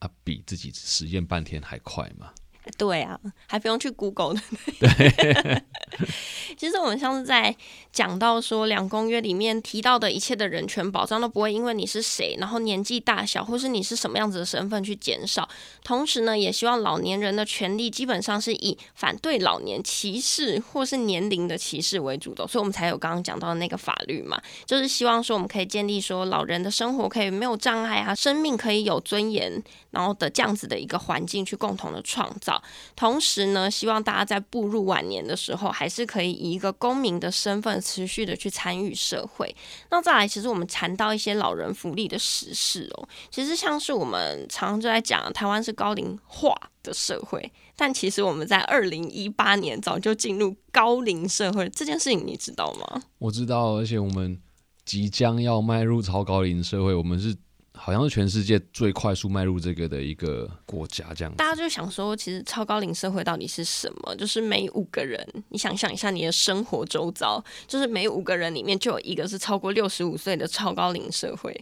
[0.00, 2.32] 啊，比自己实验半天还快嘛。
[2.76, 4.40] 对啊，还不用去 Google 的。
[4.80, 5.62] 对。
[6.58, 7.54] 其实我们上次在
[7.92, 15.48] 讲到说，两公约里面提到的一切的人权保障都不会因为你是谁，然后年纪大小，或是你是什么样子的身份去减少。
[15.84, 29.62] 同时呢，也希望老年人的权利基本上是以反对老年歧视或是年龄的歧视为主的，所以我们才有刚刚讲到的那个法律嘛，就是希望说我们可以建立说老人的生活可以没有障碍啊，生命可以有尊严，
[29.96, 32.62] 然后的这样子的一个环境去共同的创造。
[32.94, 39.56] 同时呢，希望大家在步入晚年的时候，还是可以以一个公民的身份持续的去参与社会。
[39.90, 53.02] 那再来，其实我们谈到一些老人福利的实事哦，其实像是我们常常就在讲，台湾是高龄化的社会，但其实我们在二零一八年早就进入高龄社会，这件事情你知道吗？
[53.18, 54.38] 我知道，而且我们
[54.84, 57.34] 即将要迈入超高龄社会，我们是。
[57.76, 61.34] 好像是全世界最快速迈入这个的一个国家，这样。
[61.36, 64.16] 大家就想说，其实超高龄社会到底是什么？
[64.16, 71.52] 就是每五个人，你想象一下，你的生活周遭，就是每五个人里面就有一个是超过六十五岁的超高龄社会。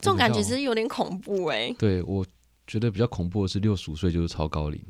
[0.00, 1.76] 这种感觉其实有点恐怖哎、欸。
[1.78, 2.24] 对我。
[2.66, 4.80] 觉得比较恐怖的是六十五岁就是超高龄，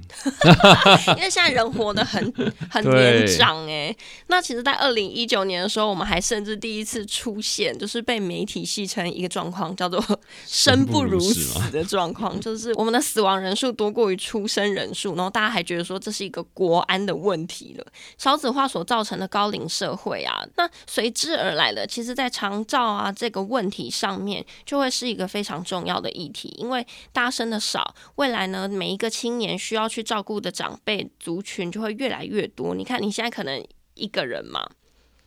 [1.19, 2.33] 因为现在人活得很
[2.71, 3.95] 很年长哎。
[4.29, 10.01] 那其实，在二零一九年的时候，我们还甚至第一次出现，就是被媒体戏称一个状况，叫做
[10.47, 17.85] “生不如死”的状况，就是我们的死亡人数多过于出生人数，然后大家还觉得说这是一个国安的问题了。
[18.17, 27.61] 少子化所造成的高龄社会啊，那随之而来的，其实在长照啊这个问题上面，就会是一个非常重要的议题，因为大家生的。
[27.65, 32.75] 少，未来呢，每一个青年需要去照顾的长辈族群就会越来越多。
[32.75, 34.69] 你看，你现在可能一个人嘛，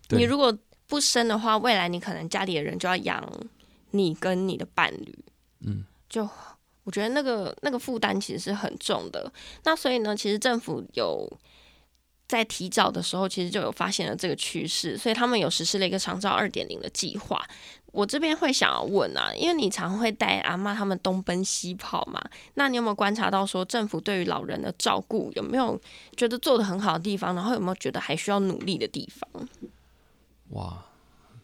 [0.09, 3.27] 你如果不生的话，未来你可能家里的人就要养
[3.91, 5.25] 你跟你的伴侣。
[5.61, 6.29] 嗯，就
[6.83, 9.31] 我觉得那个那个负担其实是很重的。
[9.63, 11.27] 那所以呢，其实政府有
[12.27, 17.41] 在提早的时候，其实就有发现了这个趋势，所以他们有实施了一个长照二点零的计划。
[17.93, 22.21] 我这边会想要问啊，因为你常会带阿妈他们东奔西跑嘛，
[22.55, 25.79] 那你有没有观察到说政府对于老人的照顾有没有
[26.15, 29.47] 觉得做的很好的地方，然后有没有觉得还需要努力的地方？
[30.49, 30.85] 哇，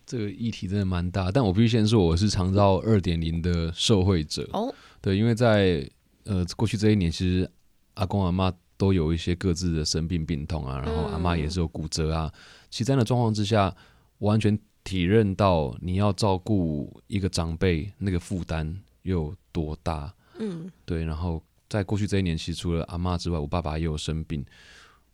[0.05, 4.71] 这个议题真的蛮大，但我必须先说我是长照二点零的受惠者哦。
[5.01, 5.89] 对，因为在
[6.25, 7.49] 呃过去这一年，其实
[7.95, 12.33] 阿公阿嬷都有一些各自的生病病痛啊，然后阿妈也是有骨折啊，
[12.69, 13.75] 其实在的状况之下，
[14.19, 14.59] 完全。
[14.85, 20.13] 体认到你要照顾一个长辈，那个负担有多大？
[20.37, 21.05] 嗯，对。
[21.05, 24.45] 然后在过去这一年，其实除了阿妈之外，我爸爸也有生病。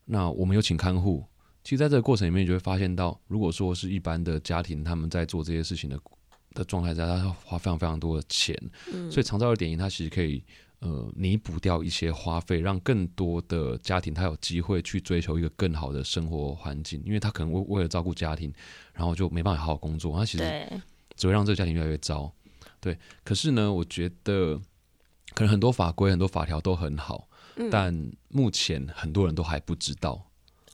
[0.06, 1.24] 那我们有请看护。
[1.64, 6.00] 其实，在这个过程里面，你就会发现到，如果说是一般的家庭，他们在做这些事情的
[6.56, 8.58] 的状态下，他要花非常非常多的钱。
[8.92, 10.44] 嗯，所以长照二点零，它其实可以。
[10.80, 18.54] 呃，弥补掉一些花费，让更多的家庭他有机会去追求一个更好的生活环境，因为他可能为为了照顾家庭，
[18.94, 20.82] 然后就没办法好好工作，他其实
[21.18, 22.34] 只会让这个家庭越来越糟。
[22.80, 24.58] 对，可是呢，我觉得
[25.34, 30.26] 可能很多法规、很多法条都很好，嗯，但目前很多人都还不知道。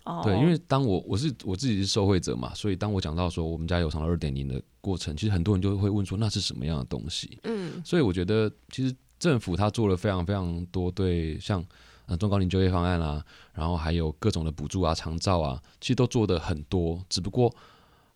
[0.03, 7.39] 哦，对，因为当我我是我自己是受惠者嘛，所以当我讲到说我们家有长照二点零的过程，其实很多人就会问说那是什么样的东西？
[7.41, 8.95] 嗯，所以我觉得其实。
[9.19, 11.63] 政府他做了非常非常多，对像
[12.05, 13.23] 呃中高龄就业方案啊，
[13.53, 17.03] 然后还有各种的补助啊、长照啊，其实都做的很多。
[17.09, 17.53] 只不过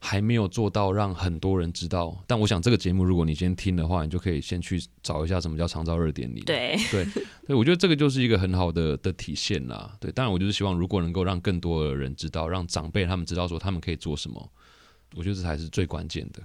[0.01, 6.41] 还没有做到让很多人知道，但我想这个节目，如果你先听的话，你就可以先去找一下什么叫长照热点里。
[6.41, 7.05] 对对
[7.47, 9.93] 对，我觉得这个就是一个很好的的体现啦。
[9.99, 14.49] 对，当然我就是希望，如果能够让更多的人知道，让长辈他们知道说他们可以做什么，
[15.15, 16.41] 我觉得这才是最关键的。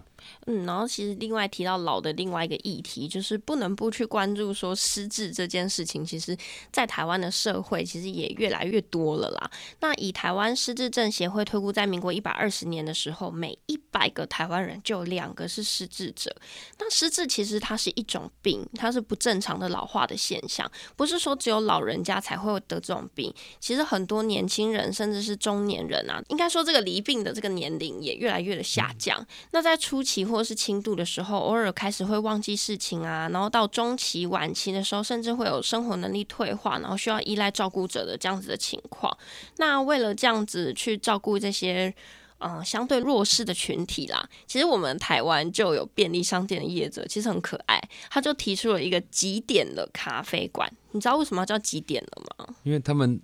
[0.46, 6.04] 嗯，然后其实另外提到老的另外一个议题，就是不能不去关注说失智这件事情。
[6.04, 6.36] 其实，
[6.72, 9.50] 在台湾的社会，其实也越来越多了啦。
[9.80, 16.34] 那以台湾失智症协会推估，在民国一百二十年的时候，每一百个台湾人就有两个是失智者。
[16.78, 23.32] 那失智其实它是一种病，它是不正常的老化的现象，不是说只有老人家才会得这种病。
[23.60, 29.26] 其实很多年轻人，甚至是中年人啊，应该说这个罹病的这个年龄也越来越的下降。
[29.50, 30.13] 那在初期。
[30.22, 39.16] 或者是轻度的时候，偶尔开始会忘记事情啊，然后到中期、晚期的时候，甚至会有生活能力退化，然后需要依赖照顾者的这样子的情况。
[39.56, 41.94] 那为了这样子去照顾这些
[42.40, 50.70] 嗯、相对弱势的群体啦，其实我们台湾就有便利商店的业者，其实很可爱，他就提出了一个几点的咖啡馆。
[50.90, 52.54] 你知道为什么要叫几点了吗？
[52.64, 53.18] 因为他们。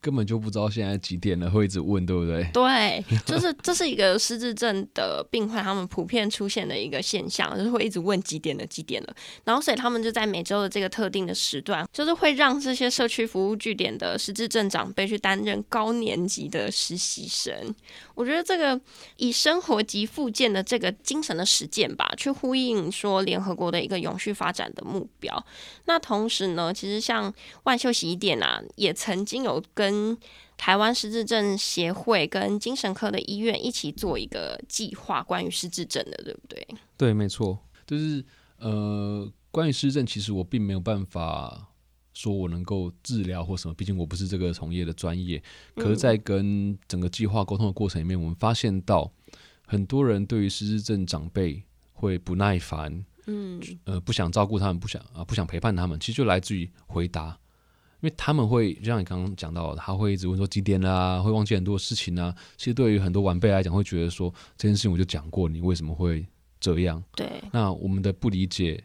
[0.00, 2.48] 根本就不知道现在几点了，会一直问，对不对？
[2.52, 9.14] 对，就是 这是一个失智症的病患，他们普遍出现的一个现象，就是会一直问几点了，几点了。
[9.44, 17.74] 然后，所以他们就在每周的这个特定的时段，就是会让这些社区服务据点的失智症长辈去担任高年级的实习生。
[18.14, 18.80] 我觉得这个
[19.18, 25.44] 以生活及复健的这个精神的实践吧，去呼应说联合国的一个永续发展的目标。
[25.84, 27.32] 那同时呢，其实像
[27.64, 30.18] 万秀洗衣店啊，也曾经有跟跟
[30.56, 36.66] 台湾失智症协会跟精神科的医院一起做一个计划，关于失智症的，对不对？
[36.96, 38.24] 对，没错，就是
[38.58, 41.68] 呃，关于失智症，其实我并没有办法
[42.14, 45.40] 说我能够治疗或什么，毕竟我不是这个从业的专业。
[45.76, 49.12] 可是，在跟整个计划沟通的过程里面，我们发现到
[49.66, 51.62] 很多人对于失智症长辈
[51.92, 57.38] 会不耐烦，嗯，呃，不想照顾他们，不想啊，不想陪伴他们，其实就来自于回答。
[58.06, 62.32] 因为他们会，就像你刚刚讲到，他会一直问说几点啦，会忘记很多事情啊。
[62.56, 66.24] 其实对于很多晚辈来讲，会觉得说这件事情我就讲过，你为什么会
[66.60, 67.02] 这样？
[67.16, 67.42] 对。
[67.52, 68.80] 那我们的不理解，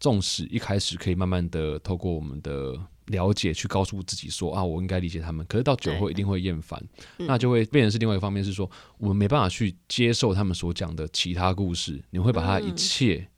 [0.00, 5.46] 纵使一开始可以慢慢的透过我们的了解去告诉自己说啊，我应该理解他们。
[5.46, 6.82] 可是到久后一定会厌烦，
[7.18, 13.28] 那就会变成是另外一个方面，是说我们没办法去接受他们所讲的其他故事，你会把他一切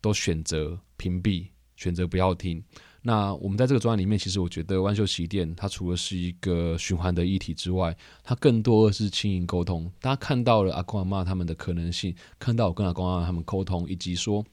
[0.00, 2.64] 都选择屏蔽，选择不要听。
[3.06, 9.88] 那我们在这个专案里面，其实我觉得万秀洗衣店它除了是一个循环的议题之外，它更多的是经营沟通。
[10.00, 14.44] 大家看到了阿公阿妈他们的可能性，看到我跟阿公阿妈他们沟通，以及说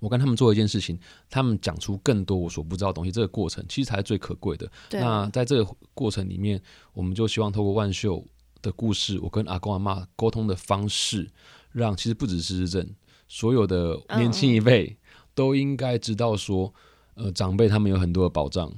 [0.00, 0.98] 我跟他们做一件事情，
[1.28, 4.66] 他们讲出更多我所不知道的东西，这个过程其实才是最可贵的。
[4.92, 6.58] 那在这个过程里面，
[6.94, 8.24] 我们就希望透过万秀
[8.62, 11.30] 的故事，我跟阿公阿妈沟通的方式，
[11.72, 12.94] 让其实不只是失智症，
[13.28, 14.96] 所有的年轻一辈
[15.34, 16.72] 都应该知道说。
[17.18, 18.72] 呃，长辈他们有很多的保障，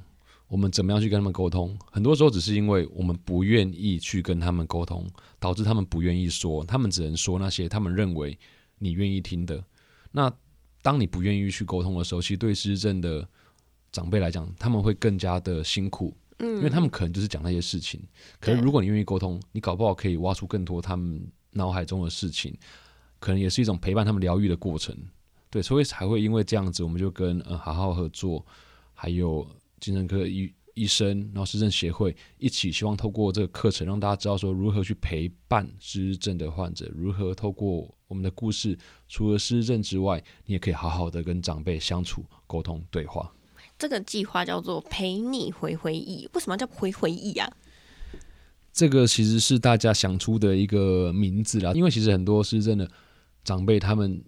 [0.48, 1.76] 我们怎么样去跟他们沟通？
[1.92, 5.06] 很多时候只是因为我们不愿意去跟他们沟通，
[5.38, 8.36] 导致他们不愿意说，他们只能说那些他们认为
[8.78, 9.62] 你愿意听的。
[10.10, 10.32] 那
[10.80, 13.28] 当你不愿意去沟通的时候，其实对失智症的
[13.92, 18.00] 长辈来讲，他们会更加的辛苦，嗯，因为他们可能就是讲那些事情。
[18.40, 21.22] 可是如果你愿意沟通，你搞不好可以挖出更多他们
[21.52, 22.56] 脑海中的事情，
[23.18, 24.96] 可能也是一种陪伴他们疗愈的过程。
[25.50, 28.46] 对，所以才会因为这样子，我们就跟呃好好合作，
[28.94, 29.44] 还有
[29.80, 38.78] 精神科医医生，然后失政协会一起，希望透过这个课程，让大家知道说如何去陪伴失智症的患者，如何透过我们的故事，
[39.08, 43.32] 除了失智症之外，你也可以好好的跟长辈相处、沟通、对话。
[43.76, 47.50] 这个计划叫做“陪你回回忆”，为什么叫回回忆啊？
[48.72, 52.88] 这个其实是大家想出的一个名字啦，因为其实很多失智症的
[53.42, 54.22] 长辈他们。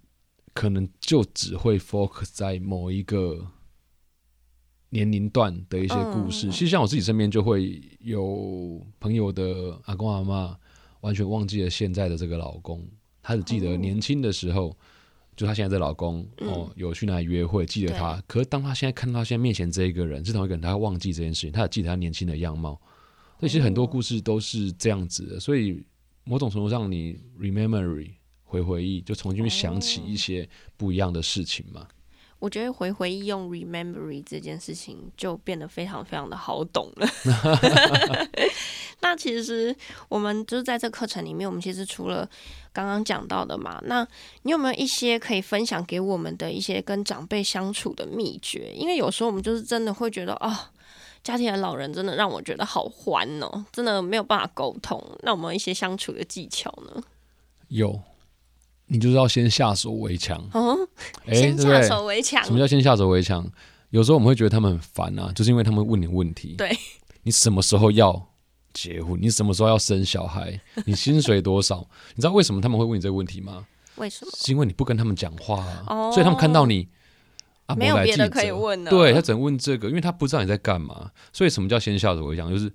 [0.53, 3.47] 可能就只会 focus 在某一个
[4.89, 6.49] 年龄段的一些故事。
[6.51, 10.55] 其实像我自己身边就会有朋友的阿公阿妈，
[11.01, 12.87] 完全忘记了现在的这个老公，
[13.21, 14.77] 他只记得年轻的时候，
[15.35, 18.21] 就他现在的老公哦，有去哪里约会，记得他。
[18.27, 22.79] 可是当他现在看到他现在面前这一个人是同一个人，他会忘记这件事情，他只记得他年轻的样貌。
[23.39, 25.39] 所以其实很多故事都是这样子的。
[25.39, 25.83] 所以
[26.23, 28.11] 某种程度上，你 rememory。
[28.53, 30.47] 回回忆，就重新想起一些
[30.77, 31.87] 不一样的事情嘛。
[32.37, 37.07] 我觉得回回忆用 remembering 这件事情就变得非常非常的好懂了。
[39.01, 39.75] 那其实
[40.07, 42.29] 我们就是在这课程里面，我们其实除了
[42.71, 44.07] 刚刚讲到的嘛，那
[44.43, 48.71] 你有没有一些可以分享给我们的一些跟长辈相处的秘诀？
[48.75, 50.53] 因为有时候我们就是真的会觉得，哦，
[51.23, 55.01] 家庭的老人真的让我觉得好欢哦，真的没有办法沟通。
[55.23, 57.01] 那我们一些相处的技巧呢？
[57.69, 58.01] 有，
[58.93, 60.37] 你就是要先下手为强。
[60.53, 60.77] 哦，
[61.25, 62.43] 哎，先下手为强。
[62.45, 63.43] 什么叫先下手为强？
[63.89, 66.53] 有时候我们会觉得他们很烦啊，就是因为他们问你问题。
[66.55, 66.77] 对，
[67.23, 68.27] 你什么时候要
[68.71, 69.19] 结婚？
[69.19, 70.61] 你什么时候要生小孩？
[70.85, 71.87] 你薪水多少？
[72.13, 73.65] 你知道为什么他们会问你这个问题吗？
[73.95, 74.31] 为什么？
[74.37, 76.87] 是因为你不跟他们讲话啊，哦所以他们看到你
[77.65, 78.91] 啊，没有别的可以问了。
[78.91, 81.09] 对，他只能问这个，因为他不知道你在干嘛。
[81.31, 82.47] 所以什么叫先下手为强？
[82.51, 82.71] 就是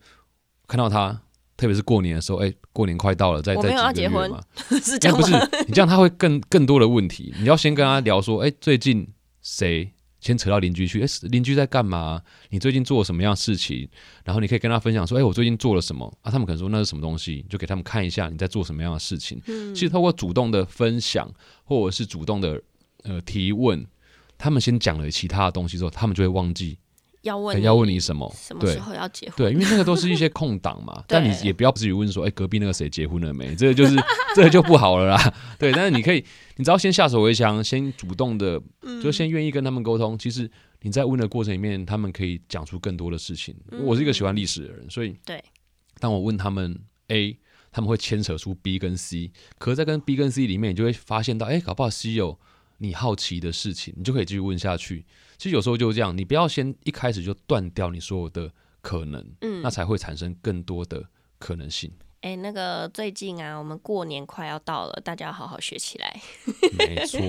[0.66, 1.21] 看到他，
[1.59, 5.33] 特别是过年的时候，哎，过年快到了，再再我没有要结婚几个月嘛， 是这样不是？
[5.67, 7.35] 你这样他会更更多的问题。
[7.39, 9.07] 你要先跟他聊说，哎，最近
[9.43, 9.93] 谁？
[10.21, 12.21] 先扯到邻居去，哎，邻居在干嘛？
[12.51, 13.89] 你最近做了什么样的事情？
[14.25, 16.31] 然后你可以跟他分享说，哎，我最近做了什么啊？
[16.31, 19.41] 他们可能说那是什么东西，就给他们看一下你在做什么样的事情。
[19.47, 21.33] 嗯，其实透过主动的分享，
[21.63, 22.61] 或者是主动的
[23.05, 23.87] 呃提问，
[24.37, 26.77] 他们先讲了其他的东西之后，他们就会忘记
[27.29, 29.37] 要问要问你什么，什么时候要结婚？
[29.37, 31.05] 对，因为那个都是一些空档嘛。
[31.07, 33.55] 但你也不要至于问说，哎，隔壁那个谁结婚了没？
[33.55, 33.95] 这个就是
[34.35, 35.35] 这个就不好了啦。
[35.59, 36.24] 对，但是你可以，
[36.57, 38.61] 你只要先下手为强，先主动的，
[39.03, 40.14] 就先愿意跟他们沟通。
[40.14, 40.51] 嗯、其实
[40.83, 43.55] 你在问的过程里面，他们可以讲出更多的事情。
[43.70, 45.43] 嗯、我是一个喜欢历史的人，所以对，
[46.01, 47.39] 当我问他们 A，
[47.70, 52.39] 他们会牵扯出 B 跟 C，可是在跟 B 跟 C 里面，你就会发现到，哎，搞不好 C 有
[52.79, 55.05] 你好奇的事情，你就可以继续问下去。
[55.37, 61.09] 其实有时候就是这样，你不要先一开始就断掉你所有的可能，嗯，那才会产生更多的
[61.39, 61.93] 可能性。
[62.21, 66.21] 哎、欸，那个最近啊，我们过年快要到了，大家要好好学起来。
[66.77, 67.21] 没错。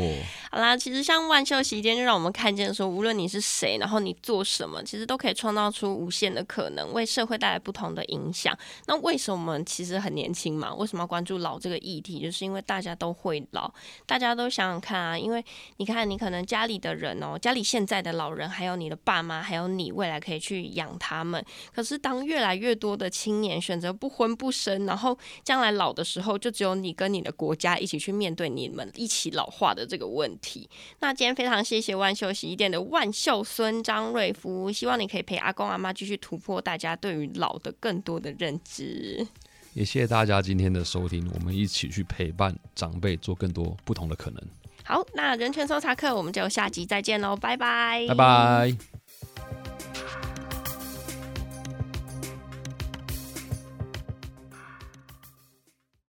[0.50, 8.58] 好啦，其实像万秀席间，就让我们看见说，无论你是谁，然后你做什么，其实都可以创造出无限的可能，为社会带来不同的影响。
[8.88, 10.74] 那为什么我们其实很年轻嘛？
[10.74, 12.20] 为什么要关注老这个议题？
[12.20, 13.72] 就是因为大家都会老，
[14.08, 15.46] 大家都想想看啊，因为
[15.78, 21.46] 你看，你可能家里的人哦，家里现在的老人，还有你的爸妈，还有你未来可以去养他们。
[21.72, 30.70] 可是当越来越多的青年选择不婚不生，然后将来老的时候，就只有你跟你的国家一起去面对你们一起老化的这个问题。
[31.00, 39.28] 那今天非常谢谢万秀洗衣店的万秀孙张瑞夫，希望你可以陪阿公阿妈继续突破大家对于老的更多的认知。
[39.74, 44.42] 也谢谢大家今天的收听，我们一起去陪伴长辈，做更多不同的可能。
[44.84, 48.76] 好，那人权搜查课我们就下集再见喽，拜拜，拜拜。